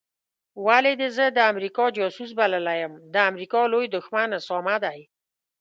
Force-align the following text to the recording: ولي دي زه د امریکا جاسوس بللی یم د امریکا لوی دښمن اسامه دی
ولي 0.65 0.93
دي 0.99 1.09
زه 1.17 1.25
د 1.37 1.39
امریکا 1.51 1.85
جاسوس 1.97 2.31
بللی 2.39 2.75
یم 2.81 2.93
د 3.13 3.15
امریکا 3.29 3.59
لوی 3.73 3.87
دښمن 3.95 4.29
اسامه 4.39 4.75
دی 4.83 4.99